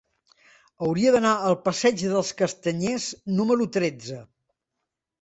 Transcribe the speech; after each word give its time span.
Hauria 0.85 1.11
d'anar 1.15 1.33
al 1.51 1.59
passeig 1.67 2.03
dels 2.15 2.33
Castanyers 2.41 3.09
número 3.39 3.71
tretze. 3.81 4.23